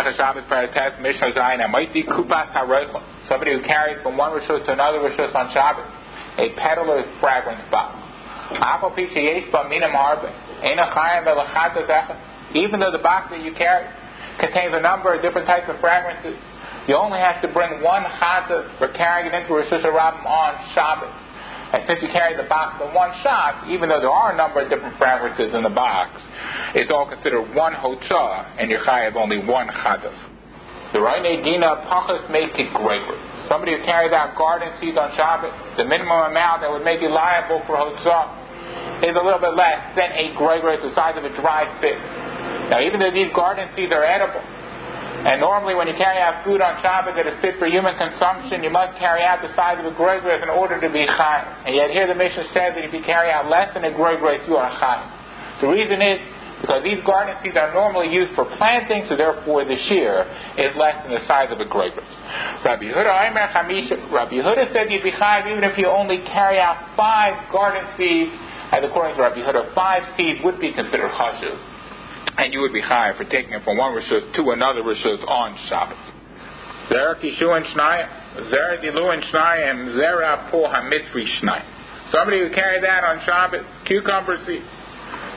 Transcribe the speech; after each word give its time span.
Second 0.00 0.16
Shabbos 0.16 0.48
Parates 0.48 0.96
Mishnah 0.96 1.36
Zayin 1.36 1.60
Amaiti 1.60 2.08
Kupas 2.08 2.48
HaReichel. 2.56 3.04
Somebody 3.28 3.52
who 3.52 3.60
carries 3.60 4.00
from 4.00 4.16
one 4.16 4.32
rishus 4.32 4.64
to 4.64 4.72
another 4.72 4.96
rishus 4.96 5.28
on 5.36 5.52
Shabbos. 5.52 5.84
A 6.40 6.56
peddler's 6.56 7.04
fragrance 7.20 7.60
box. 7.68 8.00
Even 12.56 12.80
though 12.80 12.90
the 12.90 13.04
box 13.04 13.28
that 13.28 13.44
you 13.44 13.52
carry 13.52 13.84
contains 14.40 14.72
a 14.72 14.80
number 14.80 15.12
of 15.12 15.20
different 15.20 15.46
types 15.46 15.68
of 15.68 15.78
fragrances, 15.80 16.32
you 16.88 16.96
only 16.96 17.18
have 17.18 17.42
to 17.42 17.48
bring 17.52 17.82
one 17.82 18.04
chatas 18.16 18.72
for 18.78 18.88
carrying 18.96 19.28
it 19.28 19.34
into 19.36 19.52
Rosh 19.52 19.68
Hashanah 19.68 20.24
on 20.24 20.54
And 21.70 21.86
since 21.86 22.02
you 22.02 22.10
carry 22.10 22.34
the 22.36 22.48
box 22.50 22.82
in 22.82 22.90
one 22.94 23.14
shot, 23.22 23.70
even 23.70 23.88
though 23.88 24.02
there 24.02 24.10
are 24.10 24.34
a 24.34 24.36
number 24.36 24.60
of 24.60 24.68
different 24.68 24.98
fragrances 24.98 25.54
in 25.54 25.62
the 25.62 25.70
box, 25.70 26.18
it's 26.74 26.90
all 26.90 27.06
considered 27.06 27.54
one 27.54 27.72
hotzah, 27.72 28.58
and 28.58 28.70
your 28.70 28.82
have 28.82 29.14
only 29.14 29.38
one 29.38 29.68
chatas. 29.68 30.18
The 30.92 30.98
Raine 30.98 31.44
Dina 31.46 31.86
Pachas 31.86 32.26
make 32.30 32.50
it 32.58 32.74
grogeres. 32.74 33.22
Somebody 33.46 33.78
who 33.78 33.86
carries 33.86 34.10
out 34.10 34.34
garden 34.34 34.74
seeds 34.82 34.98
on 34.98 35.14
Shabbos, 35.14 35.54
the 35.78 35.86
minimum 35.86 36.34
amount 36.34 36.62
that 36.62 36.70
would 36.70 36.82
make 36.82 37.00
you 37.00 37.10
liable 37.10 37.62
for 37.66 37.78
hotzah 37.78 39.06
is 39.06 39.14
a 39.14 39.22
little 39.22 39.38
bit 39.38 39.54
less 39.54 39.94
than 39.94 40.10
a 40.10 40.34
grogeres 40.34 40.82
the 40.82 40.90
size 40.98 41.14
of 41.14 41.22
a 41.22 41.30
dried 41.38 41.70
fig. 41.78 41.98
Now, 42.70 42.82
even 42.82 42.98
though 42.98 43.14
these 43.14 43.30
garden 43.30 43.70
seeds 43.78 43.94
are 43.94 44.02
edible, 44.02 44.42
and 45.20 45.40
normally, 45.40 45.74
when 45.76 45.84
you 45.84 45.94
carry 46.00 46.16
out 46.16 46.44
food 46.44 46.64
on 46.64 46.80
Shabbat 46.80 47.12
that 47.12 47.26
is 47.28 47.36
fit 47.44 47.60
for 47.60 47.68
human 47.68 47.92
consumption, 48.00 48.64
you 48.64 48.72
must 48.72 48.96
carry 48.96 49.20
out 49.20 49.44
the 49.44 49.52
size 49.52 49.76
of 49.76 49.84
a 49.84 49.92
grogeres 49.92 50.42
in 50.42 50.48
order 50.48 50.80
to 50.80 50.88
be 50.88 51.04
chai. 51.04 51.44
And 51.66 51.76
yet, 51.76 51.90
here 51.90 52.08
the 52.08 52.16
Mishnah 52.16 52.48
says 52.56 52.72
that 52.72 52.84
if 52.84 52.92
you 52.92 53.04
carry 53.04 53.28
out 53.28 53.52
less 53.52 53.68
than 53.74 53.84
a 53.84 53.92
grogeres, 53.92 54.40
you 54.48 54.56
are 54.56 54.72
chai. 54.80 55.04
The 55.60 55.68
reason 55.68 56.00
is 56.00 56.18
because 56.64 56.84
these 56.84 57.04
garden 57.04 57.36
seeds 57.42 57.56
are 57.56 57.72
normally 57.72 58.08
used 58.08 58.32
for 58.32 58.44
planting, 58.56 59.04
so 59.08 59.16
therefore 59.16 59.64
the 59.64 59.76
shiur 59.92 60.24
is 60.56 60.72
less 60.76 60.96
than 61.04 61.12
the 61.12 61.24
size 61.28 61.52
of 61.52 61.60
a 61.60 61.68
grogeres. 61.68 62.08
Rabbi 62.64 62.88
Yehuda 62.88 64.12
Rabbi 64.12 64.32
Yehuda 64.40 64.72
said 64.72 64.88
you'd 64.88 65.04
be 65.04 65.12
chai 65.12 65.44
even 65.50 65.64
if 65.64 65.76
you 65.76 65.88
only 65.88 66.24
carry 66.24 66.60
out 66.60 66.96
five 66.96 67.36
garden 67.52 67.84
seeds. 67.96 68.32
And 68.72 68.84
according 68.84 69.16
to 69.16 69.22
Rabbi 69.22 69.44
Yehuda, 69.44 69.74
five 69.74 70.16
seeds 70.16 70.40
would 70.44 70.60
be 70.60 70.72
considered 70.72 71.10
chashuv 71.12 71.60
and 72.36 72.52
you 72.52 72.60
would 72.60 72.72
be 72.72 72.80
high 72.80 73.16
for 73.16 73.24
taking 73.24 73.52
it 73.52 73.64
from 73.64 73.76
one 73.76 73.92
rishus 73.92 74.34
to 74.34 74.50
another 74.50 74.82
rishus 74.82 75.26
on 75.28 75.56
Shabbat. 75.70 76.10
And 76.90 77.64
shnai, 77.66 78.50
zera 78.50 78.82
dilu 78.82 79.14
and 79.14 79.22
shnai, 79.22 79.70
and 79.70 79.78
zera 79.90 80.50
po 80.50 80.64
hamitzri 80.64 81.24
shnai. 81.40 82.10
Somebody 82.12 82.40
who 82.40 82.50
carried 82.52 82.82
that 82.82 83.04
on 83.04 83.20
Shabbat, 83.20 83.86
cucumber 83.86 84.36
seed, 84.44 84.62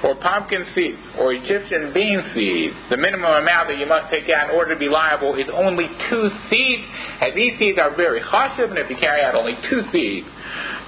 or 0.04 0.16
pumpkin 0.16 0.66
seed, 0.74 0.96
or 1.20 1.34
Egyptian 1.34 1.94
bean 1.94 2.24
seed, 2.34 2.72
the 2.90 2.98
minimum 2.98 3.32
amount 3.32 3.70
that 3.70 3.78
you 3.78 3.86
must 3.86 4.10
take 4.10 4.28
out 4.30 4.50
in 4.50 4.56
order 4.56 4.74
to 4.74 4.80
be 4.80 4.90
liable 4.90 5.36
is 5.36 5.46
only 5.54 5.88
two 6.10 6.30
seeds. 6.50 6.84
And 7.22 7.38
these 7.38 7.60
seeds 7.60 7.78
are 7.78 7.96
very 7.96 8.22
chashiv, 8.22 8.70
and 8.70 8.80
if 8.80 8.90
you 8.90 8.98
carry 8.98 9.22
out 9.22 9.36
only 9.36 9.54
two 9.70 9.84
seeds, 9.92 10.28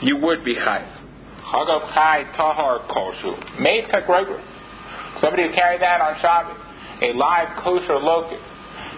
you 0.02 0.18
would 0.18 0.44
be 0.44 0.56
high. 0.56 0.84
Hagav 1.46 1.94
chai 1.94 2.24
tahar 2.36 2.80
koshu. 2.90 3.62
Made 3.62 3.86
kagrogros. 3.94 4.55
Somebody 5.22 5.48
who 5.48 5.54
carried 5.54 5.82
that 5.82 6.02
on 6.02 6.20
Shabbos, 6.22 6.58
a 7.02 7.14
live 7.14 7.56
kosher 7.64 8.00
locust, 8.00 8.44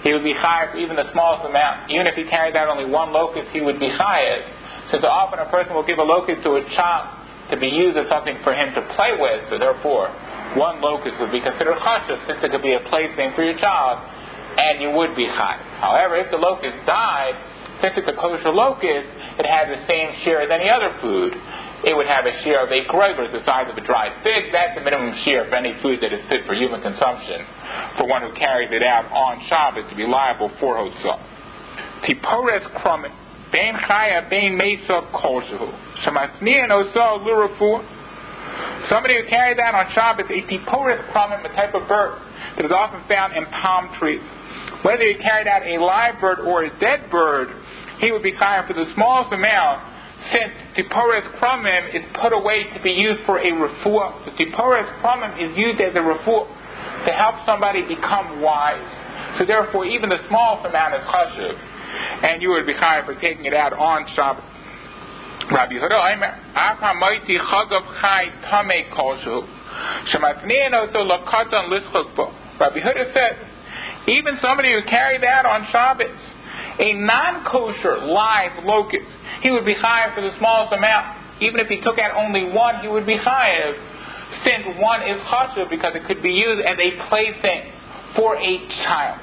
he 0.04 0.14
would 0.14 0.24
be 0.24 0.34
higher 0.34 0.72
for 0.72 0.78
even 0.78 0.96
the 0.96 1.12
smallest 1.12 1.46
amount. 1.50 1.90
Even 1.92 2.06
if 2.06 2.16
he 2.16 2.24
carried 2.30 2.56
that 2.56 2.68
only 2.68 2.90
one 2.90 3.12
locust, 3.12 3.50
he 3.50 3.62
would 3.62 3.80
be 3.80 3.90
higher. 3.90 4.46
Since 4.92 5.04
often 5.04 5.40
a 5.40 5.50
person 5.50 5.74
will 5.74 5.86
give 5.86 5.98
a 5.98 6.06
locust 6.06 6.44
to 6.44 6.56
a 6.56 6.64
child 6.78 7.18
to 7.52 7.58
be 7.58 7.68
used 7.68 7.98
as 7.98 8.08
something 8.08 8.38
for 8.44 8.54
him 8.54 8.74
to 8.76 8.82
play 8.96 9.16
with, 9.18 9.50
so 9.50 9.58
therefore 9.58 10.08
one 10.56 10.80
locust 10.82 11.20
would 11.20 11.32
be 11.32 11.42
considered 11.42 11.76
chashuv 11.80 12.28
since 12.28 12.40
it 12.44 12.52
could 12.52 12.64
be 12.64 12.74
a 12.74 12.84
plaything 12.88 13.34
for 13.36 13.44
your 13.44 13.58
child, 13.60 14.00
and 14.58 14.82
you 14.82 14.92
would 14.92 15.16
be 15.16 15.28
high. 15.28 15.60
However, 15.80 16.16
if 16.16 16.32
the 16.32 16.38
locust 16.38 16.76
died, 16.86 17.36
since 17.82 17.94
it's 17.98 18.08
a 18.08 18.16
kosher 18.16 18.52
locust, 18.52 19.08
it 19.38 19.46
had 19.46 19.70
the 19.70 19.86
same 19.88 20.16
share 20.24 20.42
as 20.42 20.50
any 20.50 20.70
other 20.70 20.96
food 21.02 21.36
it 21.86 21.94
would 21.96 22.08
have 22.08 22.26
a 22.26 22.34
share 22.42 22.66
of 22.66 22.72
a 22.72 22.82
grogeres 22.90 23.32
the 23.32 23.46
size 23.46 23.70
of 23.70 23.78
a 23.78 23.86
dried 23.86 24.24
fig. 24.24 24.50
That's 24.52 24.74
the 24.74 24.82
minimum 24.82 25.14
share 25.26 25.46
of 25.46 25.54
any 25.54 25.78
food 25.82 26.02
that 26.02 26.12
is 26.12 26.26
fit 26.30 26.46
for 26.48 26.56
human 26.56 26.82
consumption 26.82 27.46
for 27.98 28.08
one 28.08 28.24
who 28.26 28.34
carries 28.34 28.70
it 28.72 28.82
out 28.82 29.06
on 29.14 29.46
Shabbat 29.46 29.90
to 29.90 29.96
be 29.96 30.06
liable 30.06 30.50
for 30.60 30.78
hotzah. 30.78 31.22
Tipores 32.02 32.66
krumen, 32.82 33.14
bein 33.52 33.76
chaya, 33.76 34.28
bein 34.30 34.58
mesa 34.58 35.06
koshehu. 35.14 35.70
Shematznian 36.02 36.72
osa 36.74 37.22
lurafu. 37.22 38.90
Somebody 38.90 39.22
who 39.22 39.30
carried 39.30 39.60
that 39.60 39.76
on 39.76 39.86
Shabbat, 39.94 40.26
a 40.26 40.42
tipores 40.50 41.12
krumen, 41.14 41.46
a 41.46 41.54
type 41.54 41.76
of 41.76 41.88
bird 41.88 42.18
that 42.58 42.66
is 42.66 42.72
often 42.72 43.08
found 43.08 43.38
in 43.38 43.46
palm 43.46 43.94
trees. 44.00 44.22
Whether 44.82 45.04
he 45.04 45.16
carried 45.22 45.48
out 45.48 45.62
a 45.66 45.78
live 45.78 46.20
bird 46.22 46.40
or 46.40 46.64
a 46.64 46.80
dead 46.80 47.10
bird, 47.12 47.50
he 48.00 48.12
would 48.12 48.24
be 48.24 48.32
higher 48.32 48.66
for 48.66 48.74
the 48.74 48.86
smallest 48.96 49.34
amount 49.34 49.97
since 50.32 50.54
Tipores 50.76 51.24
Kramim 51.40 51.96
is 51.96 52.04
put 52.20 52.34
away 52.34 52.66
to 52.74 52.82
be 52.82 52.92
used 52.92 53.22
for 53.26 53.38
a 53.40 53.52
refuah, 53.52 54.26
the 54.26 54.32
Tipores 54.32 54.90
Kramim 55.02 55.38
is 55.38 55.58
used 55.58 55.80
as 55.80 55.94
a 55.94 56.00
refuah 56.00 56.48
to 57.06 57.12
help 57.14 57.36
somebody 57.46 57.86
become 57.88 58.42
wise. 58.42 59.38
So 59.38 59.46
therefore, 59.46 59.86
even 59.86 60.10
the 60.10 60.20
smallest 60.28 60.68
amount 60.68 60.96
is 60.96 61.02
chashuv, 61.02 61.56
and 62.24 62.42
you 62.42 62.50
would 62.50 62.66
be 62.66 62.74
high 62.74 63.06
for 63.06 63.14
taking 63.20 63.46
it 63.46 63.54
out 63.54 63.74
on 63.74 64.06
Shabbat. 64.18 64.58
Rabbi 65.52 65.74
Yehuda 65.74 65.96
Omer, 65.96 66.34
Apa 66.56 67.00
Moiti 67.00 67.40
Chagav 67.40 68.02
Chai 68.02 68.28
Tame 68.50 68.92
Koshu, 68.92 69.48
Shematnian 70.12 70.74
also 70.74 71.00
Lakatan 71.08 71.70
Lischukbo. 71.70 72.60
Rabbi 72.60 72.80
Yehuda 72.80 73.14
said, 73.14 73.38
even 74.08 74.38
somebody 74.42 74.74
who 74.74 74.82
carried 74.90 75.22
that 75.24 75.46
on 75.46 75.68
Shabbos, 75.72 76.18
a 76.80 76.94
non-kosher 76.94 78.06
live 78.06 78.64
locust, 78.64 79.08
he 79.42 79.52
would 79.52 79.66
be 79.66 79.74
higher 79.74 80.14
for 80.14 80.22
the 80.22 80.32
smallest 80.38 80.74
amount. 80.74 81.42
Even 81.42 81.60
if 81.60 81.68
he 81.68 81.82
took 81.82 82.00
out 82.00 82.16
only 82.16 82.52
one, 82.52 82.82
he 82.82 82.88
would 82.88 83.06
be 83.06 83.18
higher, 83.18 83.74
since 84.44 84.66
one 84.80 85.02
is 85.04 85.22
chashuv 85.30 85.70
because 85.70 85.96
it 85.96 86.06
could 86.06 86.22
be 86.22 86.32
used 86.32 86.66
as 86.66 86.78
a 86.80 87.10
plaything 87.10 87.72
for 88.16 88.36
a 88.38 88.68
child. 88.84 89.22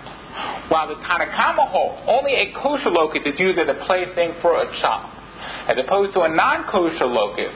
While 0.69 0.88
the 0.88 0.94
Tanna 1.06 1.26
Kamma 1.26 1.70
holds 1.70 2.03
only 2.09 2.34
a 2.34 2.53
kosher 2.54 2.91
locust 2.91 3.26
is 3.26 3.38
used 3.38 3.59
as 3.59 3.69
a 3.69 3.84
plaything 3.87 4.34
for 4.43 4.60
a 4.60 4.66
child, 4.81 5.10
as 5.69 5.76
opposed 5.78 6.14
to 6.14 6.22
a 6.22 6.28
non-kosher 6.28 7.06
locust. 7.06 7.54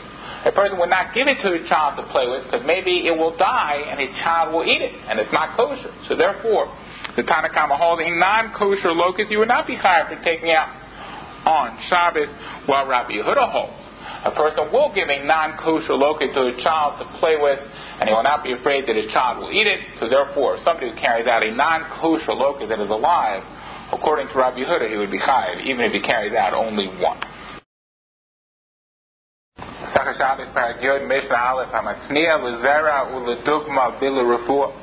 A 0.49 0.53
person 0.53 0.81
would 0.81 0.89
not 0.89 1.13
give 1.13 1.29
it 1.29 1.37
to 1.45 1.53
a 1.53 1.61
child 1.69 2.01
to 2.01 2.09
play 2.09 2.25
with 2.25 2.49
because 2.49 2.65
maybe 2.65 3.05
it 3.05 3.13
will 3.13 3.37
die 3.37 3.85
and 3.85 4.01
a 4.01 4.09
child 4.25 4.57
will 4.57 4.65
eat 4.65 4.81
it, 4.81 4.97
and 5.05 5.21
it's 5.21 5.33
not 5.33 5.53
kosher. 5.61 5.93
So 6.09 6.17
therefore, 6.17 6.73
the 7.17 7.23
Tanna 7.23 7.53
Kamma 7.53 7.77
holds 7.77 8.01
a 8.01 8.09
non-kosher 8.09 8.97
locust 8.97 9.31
you 9.31 9.45
would 9.45 9.53
not 9.53 9.67
be 9.67 9.77
higher 9.77 10.09
for 10.09 10.17
taking 10.25 10.49
out 10.51 10.73
on 11.45 11.77
Shabbos, 11.89 12.29
while 12.65 12.89
Rabbi 12.89 13.21
Yehuda 13.21 13.45
holds. 13.53 13.77
A 14.25 14.33
person 14.33 14.73
will 14.73 14.89
give 14.95 15.09
a 15.09 15.21
non-kosher 15.21 15.93
locust 15.93 16.33
to 16.33 16.49
a 16.49 16.57
child 16.65 16.97
to 17.01 17.05
play 17.21 17.37
with, 17.37 17.61
and 18.01 18.09
he 18.09 18.15
will 18.15 18.25
not 18.25 18.43
be 18.43 18.53
afraid 18.53 18.89
that 18.89 18.97
his 18.97 19.13
child 19.13 19.45
will 19.45 19.53
eat 19.53 19.69
it. 19.69 20.01
So 20.01 20.09
therefore, 20.09 20.59
somebody 20.65 20.91
who 20.91 20.97
carries 20.97 21.29
out 21.29 21.45
a 21.45 21.53
non-kosher 21.53 22.33
locust 22.33 22.73
that 22.73 22.81
is 22.81 22.89
alive, 22.89 23.45
according 23.93 24.29
to 24.29 24.35
Rabbi 24.35 24.65
Yehuda, 24.65 24.89
he 24.89 24.97
would 24.97 25.13
be 25.13 25.21
chayiv, 25.21 25.61
even 25.69 25.85
if 25.85 25.93
he 25.93 26.01
carries 26.01 26.33
out 26.33 26.55
only 26.55 26.89
one. 26.89 27.21
Shabbos 30.19 30.51
Paragiyod 30.51 31.07
Mishnah 31.07 31.39
Aleph 31.39 31.71
Hamatzniya 31.71 32.43
L'Zera 32.43 33.07
U'Ledugma 33.15 33.99
Bila 34.03 34.27
Refuah 34.27 34.75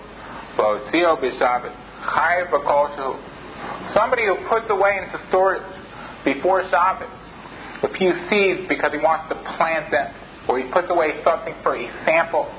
V'Otzio 0.56 1.20
B'Shabbos 1.20 1.76
Chayiv 2.08 2.50
B'Kol 2.50 3.20
Somebody 3.94 4.26
who 4.26 4.48
puts 4.48 4.66
away 4.70 5.04
into 5.04 5.20
storage 5.28 5.62
before 6.24 6.64
Shabbos 6.72 7.12
a 7.84 7.92
few 7.94 8.16
seeds 8.30 8.66
because 8.68 8.92
he 8.92 8.98
wants 8.98 9.30
to 9.30 9.36
plant 9.58 9.92
them, 9.92 10.10
or 10.50 10.58
he 10.58 10.66
puts 10.72 10.90
away 10.90 11.22
something 11.24 11.54
for 11.62 11.76
a 11.76 11.86
sample. 12.06 12.50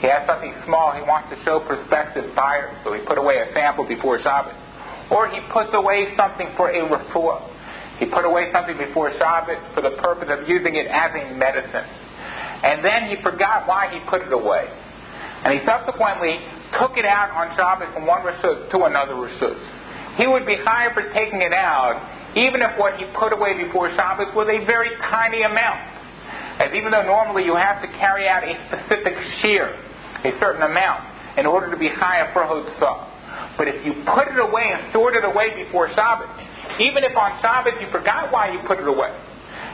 He 0.00 0.08
has 0.08 0.24
something 0.24 0.54
small 0.64 0.96
he 0.96 1.02
wants 1.04 1.28
to 1.34 1.36
show 1.44 1.60
prospective 1.60 2.32
buyers, 2.34 2.72
so 2.84 2.94
he 2.94 3.04
put 3.04 3.18
away 3.18 3.44
a 3.44 3.52
sample 3.52 3.84
before 3.84 4.16
Shabbos. 4.22 4.56
Or 5.10 5.28
he 5.28 5.42
puts 5.52 5.74
away 5.74 6.14
something 6.16 6.48
for 6.56 6.70
a 6.70 6.80
refuah. 6.88 7.42
He 7.98 8.06
put 8.06 8.24
away 8.24 8.48
something 8.52 8.78
before 8.78 9.12
Shabbos 9.18 9.60
for 9.74 9.82
the 9.82 9.98
purpose 10.00 10.32
of 10.32 10.48
using 10.48 10.76
it 10.76 10.86
as 10.88 11.10
a 11.12 11.34
medicine. 11.36 11.84
And 12.62 12.84
then 12.84 13.08
he 13.08 13.22
forgot 13.22 13.66
why 13.66 13.88
he 13.92 14.00
put 14.08 14.22
it 14.22 14.32
away. 14.32 14.68
And 15.44 15.58
he 15.58 15.64
subsequently 15.64 16.38
took 16.78 16.96
it 16.96 17.04
out 17.04 17.30
on 17.32 17.56
Shabbos 17.56 17.92
from 17.94 18.06
one 18.06 18.22
rishus 18.22 18.70
to 18.70 18.84
another 18.84 19.14
rishus. 19.14 19.58
He 20.16 20.26
would 20.26 20.44
be 20.44 20.56
higher 20.56 20.92
for 20.92 21.08
taking 21.12 21.40
it 21.40 21.52
out 21.52 21.96
even 22.36 22.62
if 22.62 22.78
what 22.78 22.94
he 22.94 23.06
put 23.18 23.32
away 23.32 23.58
before 23.58 23.90
Shabbos 23.90 24.30
was 24.34 24.46
a 24.46 24.64
very 24.66 24.94
tiny 25.10 25.42
amount. 25.42 25.82
As 26.62 26.70
even 26.74 26.92
though 26.92 27.02
normally 27.02 27.42
you 27.42 27.56
have 27.56 27.82
to 27.82 27.88
carry 27.98 28.28
out 28.28 28.44
a 28.44 28.54
specific 28.68 29.14
shiur, 29.42 29.74
a 30.22 30.38
certain 30.38 30.62
amount, 30.62 31.02
in 31.38 31.46
order 31.46 31.70
to 31.70 31.76
be 31.76 31.88
higher 31.88 32.30
for 32.32 32.44
Hotzah. 32.44 33.56
But 33.56 33.66
if 33.66 33.84
you 33.84 34.04
put 34.06 34.28
it 34.28 34.38
away 34.38 34.70
and 34.70 34.90
stored 34.90 35.16
it 35.16 35.24
away 35.24 35.64
before 35.64 35.88
Shabbos, 35.94 36.28
even 36.78 37.02
if 37.02 37.16
on 37.16 37.40
Shabbos 37.40 37.74
you 37.80 37.88
forgot 37.90 38.30
why 38.30 38.52
you 38.52 38.60
put 38.66 38.78
it 38.78 38.86
away, 38.86 39.10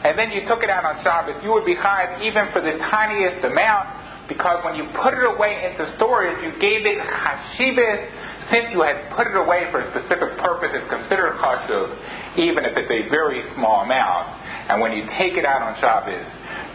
and 0.06 0.14
then 0.14 0.31
you 0.31 0.47
took 0.47 0.62
it 0.62 0.70
out 0.70 0.87
on 0.87 1.03
Shabbos, 1.03 1.43
you 1.43 1.50
would 1.50 1.67
be 1.67 1.75
high 1.75 2.23
even 2.23 2.47
for 2.55 2.62
the 2.62 2.79
tiniest 2.79 3.43
amount, 3.43 4.31
because 4.31 4.62
when 4.62 4.79
you 4.79 4.87
put 5.03 5.14
it 5.14 5.26
away 5.26 5.67
into 5.67 5.82
storage, 5.99 6.38
you 6.47 6.55
gave 6.62 6.87
it 6.87 6.99
chashivas, 7.03 8.06
since 8.47 8.70
you 8.70 8.87
had 8.87 9.11
put 9.19 9.26
it 9.26 9.35
away 9.35 9.67
for 9.75 9.82
a 9.82 9.91
specific 9.91 10.38
purpose, 10.38 10.70
it's 10.70 10.87
considered 10.87 11.35
chashuv, 11.43 12.38
even 12.38 12.62
if 12.62 12.79
it's 12.79 12.91
a 12.91 13.11
very 13.11 13.43
small 13.58 13.82
amount. 13.82 14.31
And 14.70 14.79
when 14.79 14.94
you 14.94 15.03
take 15.19 15.35
it 15.35 15.43
out 15.43 15.62
on 15.67 15.75
Shabbos, 15.82 16.26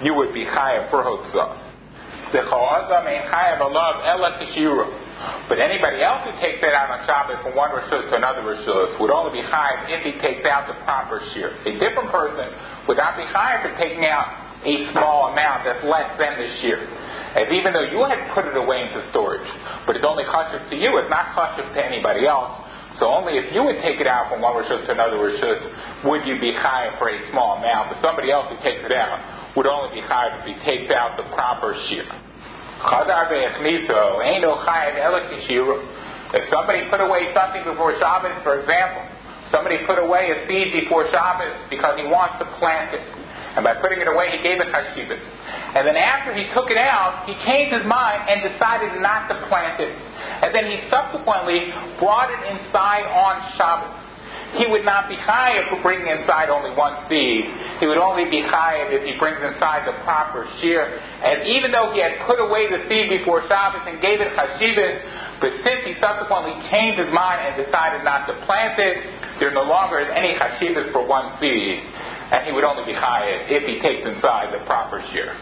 you 0.03 0.11
would 0.15 0.33
be 0.35 0.43
chayav 0.43 0.91
for 0.91 0.99
hotzah. 0.99 2.35
The 2.35 2.43
chayav 2.51 3.63
alav 3.63 3.95
ela 4.11 4.43
But 5.49 5.59
anybody 5.59 6.01
else 6.01 6.23
who 6.25 6.33
takes 6.39 6.63
that 6.63 6.73
out 6.73 6.89
on 6.89 7.03
Shabbos 7.05 7.43
from 7.43 7.53
one 7.53 7.75
rishus 7.75 8.09
to 8.09 8.15
another 8.15 8.41
rishus 8.41 8.97
would 8.99 9.11
only 9.11 9.41
be 9.41 9.43
chayav 9.45 9.89
if 9.91 10.01
he 10.07 10.15
takes 10.23 10.47
out 10.47 10.65
the 10.65 10.77
proper 10.87 11.19
shiur. 11.35 11.51
A 11.67 11.73
different 11.77 12.09
person 12.09 12.47
would 12.87 12.97
not 12.97 13.17
be 13.19 13.25
chayav 13.29 13.61
for 13.61 13.73
taking 13.77 14.05
out 14.05 14.31
a 14.63 14.91
small 14.93 15.33
amount 15.33 15.65
that's 15.65 15.83
less 15.83 16.07
than 16.17 16.37
the 16.37 16.47
shiur. 16.61 16.81
As 17.35 17.47
even 17.51 17.73
though 17.73 17.85
you 17.85 17.99
had 18.05 18.33
put 18.33 18.45
it 18.45 18.55
away 18.55 18.87
into 18.87 19.01
storage, 19.11 19.45
but 19.85 19.95
it's 19.95 20.05
only 20.05 20.23
kosher 20.25 20.61
to 20.61 20.75
you, 20.75 20.97
it's 20.97 21.09
not 21.09 21.35
kosher 21.35 21.67
to 21.67 21.81
anybody 21.81 22.27
else. 22.27 22.51
So 22.99 23.09
only 23.09 23.37
if 23.37 23.49
you 23.53 23.63
would 23.63 23.81
take 23.81 23.99
it 23.99 24.07
out 24.07 24.29
from 24.29 24.41
one 24.41 24.53
rishus 24.55 24.85
to 24.85 24.91
another 24.91 25.17
rishus 25.17 26.05
would 26.05 26.25
you 26.25 26.39
be 26.39 26.53
chayav 26.53 26.99
for 26.99 27.09
a 27.09 27.17
small 27.31 27.57
amount. 27.57 27.93
But 27.93 28.01
somebody 28.01 28.31
else 28.31 28.47
who 28.49 28.57
takes 28.63 28.85
it 28.85 28.93
out 28.93 29.57
would 29.57 29.65
only 29.65 29.99
be 29.99 30.07
chayav 30.07 30.41
if 30.41 30.45
he 30.47 30.55
takes 30.63 30.91
out 30.93 31.17
the 31.17 31.27
proper 31.35 31.73
shiur. 31.89 32.30
If 36.33 36.49
somebody 36.49 36.87
put 36.89 37.01
away 37.01 37.33
something 37.35 37.63
before 37.67 37.91
Shabbos, 37.99 38.39
for 38.43 38.61
example, 38.61 39.03
somebody 39.51 39.83
put 39.85 39.99
away 39.99 40.31
a 40.31 40.47
seed 40.47 40.71
before 40.71 41.03
Shabbos 41.11 41.67
because 41.69 41.99
he 41.99 42.07
wants 42.07 42.39
to 42.39 42.47
plant 42.55 42.95
it. 42.95 43.03
And 43.51 43.67
by 43.67 43.75
putting 43.83 43.99
it 43.99 44.07
away, 44.07 44.31
he 44.31 44.39
gave 44.39 44.63
it 44.63 44.71
chashivas. 44.71 45.19
And 45.75 45.83
then 45.83 45.99
after 45.99 46.31
he 46.31 46.47
took 46.55 46.71
it 46.71 46.79
out, 46.79 47.27
he 47.27 47.35
changed 47.43 47.75
his 47.75 47.83
mind 47.83 48.31
and 48.31 48.47
decided 48.47 48.95
not 49.03 49.27
to 49.27 49.35
plant 49.51 49.75
it. 49.83 49.91
And 49.91 50.55
then 50.55 50.71
he 50.71 50.79
subsequently 50.87 51.67
brought 51.99 52.31
it 52.31 52.39
inside 52.47 53.03
on 53.11 53.43
Shabbos. 53.59 54.10
He 54.59 54.67
would 54.67 54.83
not 54.83 55.07
be 55.07 55.15
chayiv 55.15 55.71
for 55.71 55.79
bringing 55.81 56.11
inside 56.11 56.51
only 56.51 56.75
one 56.75 57.07
seed. 57.07 57.47
He 57.79 57.87
would 57.87 57.97
only 57.97 58.27
be 58.27 58.43
chayiv 58.43 58.91
if 58.91 59.07
he 59.07 59.15
brings 59.15 59.39
inside 59.39 59.87
the 59.87 59.95
proper 60.03 60.43
shiur. 60.59 60.83
And 61.23 61.47
even 61.47 61.71
though 61.71 61.95
he 61.95 62.03
had 62.03 62.19
put 62.27 62.39
away 62.39 62.67
the 62.67 62.83
seed 62.91 63.07
before 63.09 63.47
Shabbos 63.47 63.87
and 63.87 64.03
gave 64.03 64.19
it 64.19 64.35
chashivas, 64.35 65.39
but 65.39 65.55
since 65.63 65.87
he 65.87 65.95
subsequently 66.03 66.59
changed 66.67 66.99
his 66.99 67.11
mind 67.15 67.47
and 67.47 67.63
decided 67.63 68.03
not 68.03 68.27
to 68.27 68.35
plant 68.43 68.75
it, 68.75 69.39
there 69.39 69.55
no 69.55 69.63
longer 69.63 70.03
is 70.03 70.11
any 70.11 70.35
chashivas 70.35 70.91
for 70.91 71.07
one 71.07 71.39
seed 71.39 71.79
and 72.31 72.47
he 72.47 72.51
would 72.51 72.63
only 72.63 72.85
be 72.87 72.95
chayiv 72.97 73.51
if 73.51 73.67
he 73.67 73.79
takes 73.83 74.07
inside 74.07 74.55
the 74.55 74.63
proper 74.65 75.03
shiur. 75.11 75.35